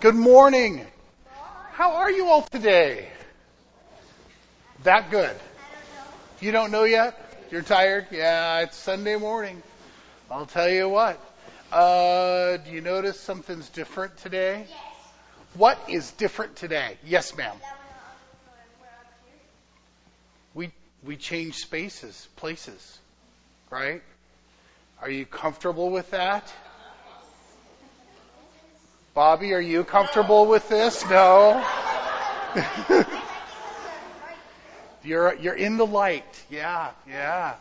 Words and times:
Good 0.00 0.14
morning. 0.14 0.86
How 1.72 1.94
are 1.96 2.10
you 2.10 2.26
all 2.26 2.42
today? 2.42 3.08
That 4.82 5.10
good. 5.10 5.34
You 6.38 6.52
don't 6.52 6.70
know 6.70 6.84
yet? 6.84 7.18
You're 7.50 7.62
tired? 7.62 8.06
Yeah, 8.10 8.60
it's 8.60 8.76
Sunday 8.76 9.16
morning. 9.16 9.62
I'll 10.30 10.44
tell 10.44 10.68
you 10.68 10.90
what. 10.90 11.18
Uh, 11.72 12.58
do 12.58 12.72
you 12.72 12.82
notice 12.82 13.18
something's 13.18 13.70
different 13.70 14.18
today? 14.18 14.66
Yes. 14.68 14.78
What 15.54 15.78
is 15.88 16.10
different 16.12 16.56
today? 16.56 16.98
Yes, 17.02 17.34
ma'am. 17.34 17.56
We 20.52 20.72
we 21.04 21.16
change 21.16 21.54
spaces, 21.56 22.28
places, 22.36 22.98
right? 23.70 24.02
Are 25.00 25.10
you 25.10 25.24
comfortable 25.24 25.88
with 25.88 26.10
that? 26.10 26.52
Bobby, 29.16 29.54
are 29.54 29.60
you 29.62 29.82
comfortable 29.82 30.44
with 30.44 30.68
this? 30.68 31.02
No. 31.08 31.66
you're 35.02 35.34
you're 35.36 35.54
in 35.54 35.78
the 35.78 35.86
light. 35.86 36.44
Yeah, 36.50 36.90
yeah. 37.08 37.54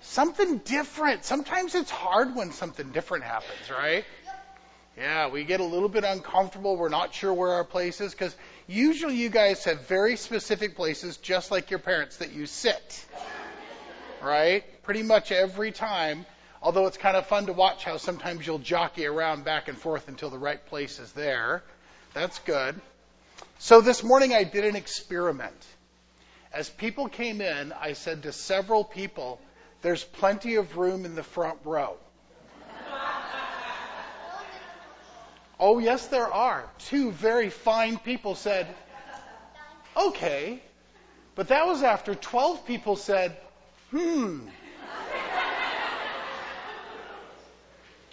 Something 0.00 0.56
different. 0.64 1.26
Sometimes 1.26 1.74
it's 1.74 1.90
hard 1.90 2.34
when 2.34 2.52
something 2.52 2.88
different 2.88 3.24
happens, 3.24 3.70
right? 3.70 4.06
Yeah, 4.96 5.28
we 5.28 5.44
get 5.44 5.60
a 5.60 5.64
little 5.64 5.90
bit 5.90 6.04
uncomfortable. 6.04 6.78
We're 6.78 6.88
not 6.88 7.12
sure 7.12 7.34
where 7.34 7.52
our 7.52 7.64
place 7.64 8.00
is 8.00 8.12
because 8.12 8.34
usually 8.66 9.16
you 9.16 9.28
guys 9.28 9.62
have 9.64 9.86
very 9.86 10.16
specific 10.16 10.74
places, 10.74 11.18
just 11.18 11.50
like 11.50 11.68
your 11.68 11.80
parents, 11.80 12.16
that 12.16 12.32
you 12.32 12.46
sit. 12.46 13.04
Right? 14.22 14.64
Pretty 14.84 15.02
much 15.02 15.32
every 15.32 15.70
time. 15.70 16.24
Although 16.64 16.86
it's 16.86 16.96
kind 16.96 17.14
of 17.14 17.26
fun 17.26 17.44
to 17.46 17.52
watch 17.52 17.84
how 17.84 17.98
sometimes 17.98 18.46
you'll 18.46 18.58
jockey 18.58 19.04
around 19.04 19.44
back 19.44 19.68
and 19.68 19.76
forth 19.76 20.08
until 20.08 20.30
the 20.30 20.38
right 20.38 20.64
place 20.64 20.98
is 20.98 21.12
there. 21.12 21.62
That's 22.14 22.38
good. 22.38 22.80
So 23.58 23.82
this 23.82 24.02
morning 24.02 24.32
I 24.32 24.44
did 24.44 24.64
an 24.64 24.74
experiment. 24.74 25.54
As 26.54 26.70
people 26.70 27.10
came 27.10 27.42
in, 27.42 27.74
I 27.74 27.92
said 27.92 28.22
to 28.22 28.32
several 28.32 28.82
people, 28.82 29.42
there's 29.82 30.04
plenty 30.04 30.54
of 30.54 30.78
room 30.78 31.04
in 31.04 31.14
the 31.14 31.22
front 31.22 31.58
row. 31.64 31.98
Oh, 35.60 35.78
yes, 35.78 36.06
there 36.06 36.32
are. 36.32 36.64
Two 36.78 37.10
very 37.12 37.50
fine 37.50 37.98
people 37.98 38.34
said, 38.34 38.66
okay. 39.94 40.62
But 41.34 41.48
that 41.48 41.66
was 41.66 41.82
after 41.82 42.14
12 42.14 42.66
people 42.66 42.96
said, 42.96 43.36
hmm. 43.90 44.40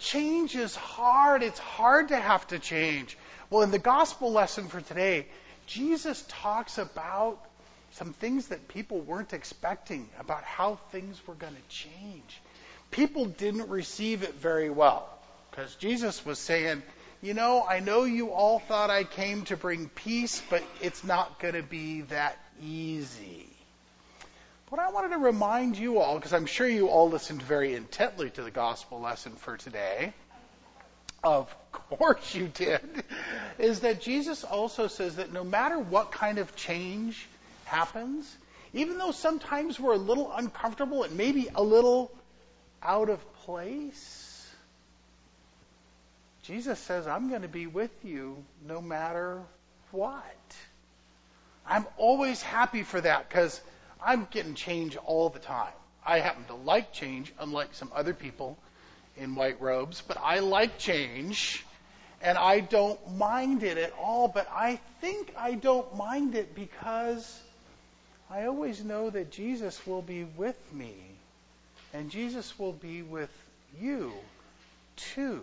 Change 0.02 0.54
is 0.54 0.74
hard. 0.76 1.42
It's 1.42 1.58
hard 1.58 2.08
to 2.08 2.16
have 2.16 2.46
to 2.48 2.58
change. 2.58 3.16
Well, 3.50 3.62
in 3.62 3.70
the 3.70 3.78
gospel 3.78 4.32
lesson 4.32 4.68
for 4.68 4.80
today, 4.80 5.26
Jesus 5.66 6.24
talks 6.28 6.78
about 6.78 7.38
some 7.92 8.12
things 8.12 8.48
that 8.48 8.68
people 8.68 9.00
weren't 9.00 9.32
expecting 9.32 10.08
about 10.18 10.42
how 10.44 10.76
things 10.90 11.20
were 11.26 11.34
going 11.34 11.54
to 11.54 11.68
change. 11.68 12.40
People 12.90 13.26
didn't 13.26 13.68
receive 13.68 14.22
it 14.22 14.34
very 14.34 14.70
well 14.70 15.08
because 15.50 15.74
Jesus 15.76 16.24
was 16.24 16.38
saying, 16.38 16.82
you 17.22 17.34
know, 17.34 17.64
I 17.66 17.80
know 17.80 18.04
you 18.04 18.30
all 18.30 18.58
thought 18.58 18.90
I 18.90 19.04
came 19.04 19.44
to 19.44 19.56
bring 19.56 19.88
peace, 19.88 20.42
but 20.50 20.62
it's 20.80 21.04
not 21.04 21.38
going 21.38 21.54
to 21.54 21.62
be 21.62 22.02
that 22.02 22.36
easy. 22.60 23.46
But 24.72 24.80
I 24.80 24.90
wanted 24.90 25.10
to 25.10 25.18
remind 25.18 25.76
you 25.76 25.98
all, 25.98 26.14
because 26.14 26.32
I'm 26.32 26.46
sure 26.46 26.66
you 26.66 26.88
all 26.88 27.10
listened 27.10 27.42
very 27.42 27.74
intently 27.74 28.30
to 28.30 28.42
the 28.42 28.50
gospel 28.50 29.02
lesson 29.02 29.32
for 29.32 29.58
today. 29.58 30.14
Of 31.22 31.54
course 31.72 32.34
you 32.34 32.48
did. 32.48 33.04
Is 33.58 33.80
that 33.80 34.00
Jesus 34.00 34.44
also 34.44 34.86
says 34.86 35.16
that 35.16 35.30
no 35.30 35.44
matter 35.44 35.78
what 35.78 36.10
kind 36.10 36.38
of 36.38 36.56
change 36.56 37.28
happens, 37.66 38.34
even 38.72 38.96
though 38.96 39.10
sometimes 39.10 39.78
we're 39.78 39.92
a 39.92 39.98
little 39.98 40.32
uncomfortable 40.32 41.02
and 41.02 41.18
maybe 41.18 41.50
a 41.54 41.62
little 41.62 42.10
out 42.82 43.10
of 43.10 43.20
place, 43.44 44.50
Jesus 46.44 46.78
says, 46.78 47.06
I'm 47.06 47.28
going 47.28 47.42
to 47.42 47.46
be 47.48 47.66
with 47.66 47.92
you 48.02 48.42
no 48.66 48.80
matter 48.80 49.42
what. 49.90 50.24
I'm 51.66 51.86
always 51.98 52.40
happy 52.40 52.84
for 52.84 53.02
that 53.02 53.28
because 53.28 53.60
I'm 54.04 54.26
getting 54.30 54.54
change 54.54 54.96
all 54.96 55.28
the 55.30 55.38
time. 55.38 55.72
I 56.04 56.18
happen 56.18 56.44
to 56.46 56.54
like 56.54 56.92
change, 56.92 57.32
unlike 57.38 57.74
some 57.74 57.90
other 57.94 58.14
people 58.14 58.58
in 59.16 59.34
white 59.34 59.60
robes, 59.60 60.02
but 60.06 60.18
I 60.20 60.40
like 60.40 60.78
change 60.78 61.64
and 62.20 62.38
I 62.38 62.60
don't 62.60 63.16
mind 63.16 63.62
it 63.62 63.78
at 63.78 63.92
all. 64.00 64.28
But 64.28 64.48
I 64.50 64.80
think 65.00 65.32
I 65.36 65.54
don't 65.54 65.96
mind 65.96 66.34
it 66.34 66.54
because 66.54 67.40
I 68.30 68.46
always 68.46 68.84
know 68.84 69.10
that 69.10 69.30
Jesus 69.30 69.84
will 69.86 70.02
be 70.02 70.24
with 70.24 70.56
me 70.72 70.94
and 71.92 72.10
Jesus 72.10 72.58
will 72.58 72.72
be 72.72 73.02
with 73.02 73.30
you 73.80 74.12
too. 74.96 75.42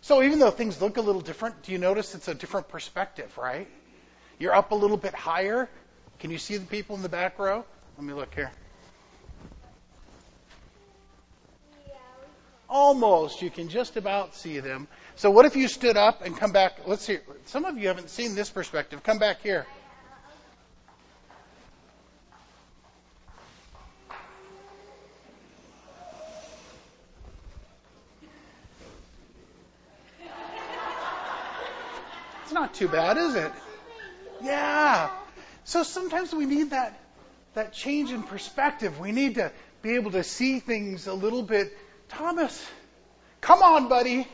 So 0.00 0.22
even 0.22 0.38
though 0.38 0.50
things 0.50 0.80
look 0.80 0.96
a 0.96 1.00
little 1.00 1.20
different, 1.20 1.62
do 1.62 1.72
you 1.72 1.78
notice 1.78 2.14
it's 2.14 2.28
a 2.28 2.34
different 2.34 2.68
perspective, 2.68 3.36
right? 3.38 3.68
You're 4.38 4.54
up 4.54 4.72
a 4.72 4.74
little 4.74 4.96
bit 4.96 5.14
higher. 5.14 5.68
Can 6.20 6.30
you 6.30 6.38
see 6.38 6.56
the 6.56 6.66
people 6.66 6.96
in 6.96 7.02
the 7.02 7.08
back 7.08 7.38
row? 7.38 7.64
Let 7.96 8.06
me 8.06 8.12
look 8.12 8.34
here. 8.34 8.50
Almost. 12.68 13.40
You 13.42 13.50
can 13.50 13.68
just 13.68 13.96
about 13.96 14.34
see 14.34 14.60
them. 14.60 14.88
So 15.16 15.30
what 15.30 15.44
if 15.44 15.54
you 15.54 15.68
stood 15.68 15.96
up 15.96 16.22
and 16.24 16.36
come 16.36 16.50
back? 16.50 16.80
Let's 16.86 17.04
see. 17.04 17.18
Some 17.46 17.64
of 17.64 17.78
you 17.78 17.88
haven't 17.88 18.10
seen 18.10 18.34
this 18.34 18.50
perspective. 18.50 19.02
Come 19.02 19.18
back 19.18 19.42
here. 19.42 19.66
It's 32.42 32.52
not 32.52 32.74
too 32.74 32.88
bad, 32.88 33.16
is 33.18 33.36
it? 33.36 33.52
Yeah. 34.42 35.10
So 35.64 35.82
sometimes 35.82 36.32
we 36.32 36.44
need 36.46 36.70
that 36.70 37.00
that 37.54 37.72
change 37.72 38.10
in 38.10 38.22
perspective. 38.22 38.98
We 38.98 39.12
need 39.12 39.36
to 39.36 39.52
be 39.82 39.94
able 39.94 40.10
to 40.12 40.24
see 40.24 40.60
things 40.60 41.06
a 41.06 41.14
little 41.14 41.42
bit. 41.42 41.76
Thomas, 42.08 42.68
come 43.40 43.62
on, 43.62 43.88
buddy. 43.88 44.26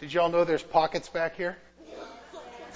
Did 0.00 0.14
y'all 0.14 0.30
know 0.30 0.44
there's 0.44 0.62
pockets 0.62 1.10
back 1.10 1.36
here? 1.36 1.58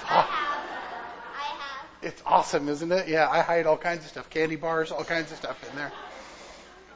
I 0.07 0.21
have. 0.21 0.21
I 0.21 0.21
have. 0.21 1.87
It's 2.03 2.23
awesome, 2.27 2.69
isn't 2.69 2.93
it? 2.93 3.09
Yeah, 3.09 3.31
I 3.31 3.41
hide 3.41 3.65
all 3.65 3.79
kinds 3.79 4.05
of 4.05 4.11
stuff, 4.11 4.29
candy 4.29 4.57
bars, 4.57 4.93
all 4.93 5.05
kinds 5.05 5.33
of 5.33 5.39
stuff 5.39 5.59
in 5.71 5.75
there. 5.77 5.91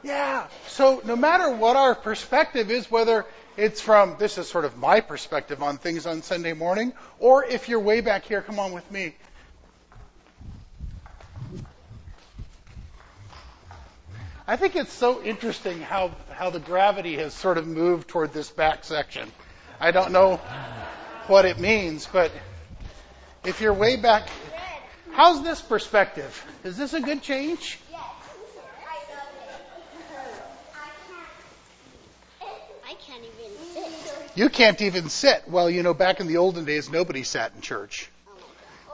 Yeah. 0.03 0.47
So 0.67 1.01
no 1.05 1.15
matter 1.15 1.51
what 1.51 1.75
our 1.75 1.95
perspective 1.95 2.71
is, 2.71 2.89
whether 2.89 3.25
it's 3.57 3.81
from, 3.81 4.15
this 4.19 4.37
is 4.37 4.47
sort 4.47 4.65
of 4.65 4.77
my 4.77 5.01
perspective 5.01 5.61
on 5.61 5.77
things 5.77 6.05
on 6.05 6.21
Sunday 6.21 6.53
morning, 6.53 6.93
or 7.19 7.43
if 7.43 7.67
you're 7.67 7.79
way 7.79 8.01
back 8.01 8.25
here, 8.25 8.41
come 8.41 8.59
on 8.59 8.71
with 8.71 8.89
me. 8.91 9.15
I 14.47 14.55
think 14.55 14.75
it's 14.75 14.93
so 14.93 15.21
interesting 15.21 15.79
how, 15.79 16.09
how 16.31 16.49
the 16.49 16.59
gravity 16.59 17.17
has 17.17 17.35
sort 17.35 17.59
of 17.59 17.67
moved 17.67 18.07
toward 18.07 18.33
this 18.33 18.49
back 18.49 18.83
section. 18.83 19.31
I 19.79 19.91
don't 19.91 20.11
know 20.11 20.37
what 21.27 21.45
it 21.45 21.59
means, 21.59 22.07
but 22.11 22.31
if 23.45 23.61
you're 23.61 23.75
way 23.75 23.95
back, 23.95 24.27
how's 25.11 25.43
this 25.43 25.61
perspective? 25.61 26.45
Is 26.63 26.77
this 26.77 26.95
a 26.95 26.99
good 26.99 27.21
change? 27.21 27.77
Yes. 27.91 28.01
I 28.81 28.95
love 29.13 29.29
it. 32.41 32.89
I 32.89 32.93
You 34.35 34.49
can't 34.49 34.81
even 34.81 35.09
sit. 35.09 35.43
Well, 35.47 35.69
you 35.69 35.83
know, 35.83 35.93
back 35.93 36.19
in 36.19 36.27
the 36.27 36.37
olden 36.37 36.65
days, 36.65 36.89
nobody 36.89 37.23
sat 37.23 37.53
in 37.55 37.61
church. 37.61 38.09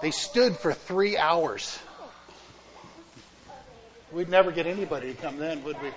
They 0.02 0.12
stood 0.12 0.56
for 0.58 0.74
three 0.74 1.18
hours. 1.18 1.78
We'd 4.12 4.30
never 4.30 4.52
get 4.52 4.66
anybody 4.66 5.14
to 5.14 5.22
come 5.22 5.38
then, 5.38 5.64
would 5.64 5.82
we? 5.82 5.90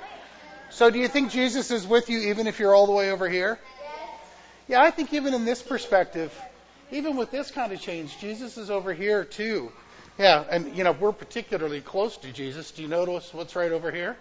So, 0.70 0.90
do 0.90 0.98
you 0.98 1.08
think 1.08 1.30
Jesus 1.30 1.70
is 1.70 1.86
with 1.86 2.10
you 2.10 2.30
even 2.30 2.46
if 2.46 2.58
you're 2.58 2.74
all 2.74 2.86
the 2.86 2.92
way 2.92 3.10
over 3.10 3.28
here? 3.28 3.58
Yeah, 4.66 4.82
I 4.82 4.90
think 4.90 5.14
even 5.14 5.32
in 5.32 5.44
this 5.44 5.62
perspective, 5.62 6.38
even 6.90 7.16
with 7.16 7.30
this 7.30 7.50
kind 7.50 7.72
of 7.72 7.80
change, 7.80 8.18
Jesus 8.18 8.58
is 8.58 8.70
over 8.70 8.92
here 8.92 9.24
too. 9.24 9.72
Yeah, 10.18 10.44
and 10.50 10.76
you 10.76 10.84
know, 10.84 10.92
we're 10.92 11.12
particularly 11.12 11.80
close 11.80 12.16
to 12.18 12.32
Jesus. 12.32 12.70
Do 12.72 12.82
you 12.82 12.88
notice 12.88 13.32
what's 13.32 13.56
right 13.56 13.72
over 13.72 13.90
here? 13.90 14.16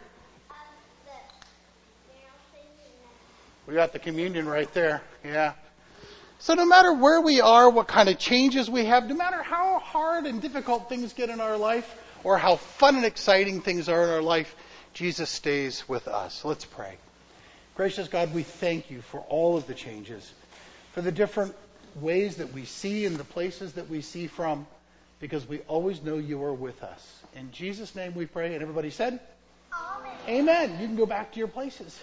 We 3.67 3.73
got 3.73 3.91
the 3.91 3.99
communion 3.99 4.47
right 4.47 4.73
there. 4.73 5.01
Yeah. 5.25 5.53
So 6.39 6.53
no 6.53 6.65
matter 6.65 6.93
where 6.93 7.19
we 7.19 7.41
are, 7.41 7.69
what 7.69 7.87
kind 7.87 8.07
of 8.07 8.17
changes 8.17 8.69
we 8.69 8.85
have, 8.85 9.07
no 9.07 9.15
matter 9.15 9.43
how 9.43 9.79
hard 9.79 10.25
and 10.25 10.41
difficult 10.41 10.87
things 10.87 11.11
get 11.13 11.29
in 11.29 11.41
our 11.41 11.57
life, 11.57 11.93
or 12.23 12.37
how 12.37 12.55
fun 12.55 12.95
and 12.95 13.05
exciting 13.05 13.61
things 13.61 13.89
are 13.89 14.03
in 14.03 14.09
our 14.09 14.21
life, 14.21 14.55
Jesus 14.93 15.29
stays 15.29 15.87
with 15.87 16.07
us. 16.07 16.45
Let's 16.45 16.63
pray. 16.63 16.97
Gracious 17.75 18.07
God, 18.07 18.33
we 18.33 18.43
thank 18.43 18.89
you 18.89 19.01
for 19.01 19.19
all 19.21 19.57
of 19.57 19.67
the 19.67 19.73
changes, 19.73 20.31
for 20.93 21.01
the 21.01 21.11
different 21.11 21.53
ways 21.99 22.37
that 22.37 22.53
we 22.53 22.65
see 22.65 23.05
and 23.05 23.17
the 23.17 23.23
places 23.23 23.73
that 23.73 23.89
we 23.89 24.01
see 24.01 24.27
from, 24.27 24.65
because 25.19 25.47
we 25.47 25.59
always 25.67 26.01
know 26.01 26.17
you 26.17 26.41
are 26.43 26.53
with 26.53 26.83
us. 26.83 27.21
In 27.35 27.51
Jesus' 27.51 27.95
name 27.95 28.15
we 28.15 28.25
pray, 28.27 28.53
and 28.53 28.61
everybody 28.61 28.91
said, 28.91 29.19
Amen. 29.73 30.17
Amen. 30.49 30.71
You 30.79 30.87
can 30.87 30.95
go 30.95 31.05
back 31.05 31.33
to 31.33 31.39
your 31.39 31.47
places. 31.47 31.99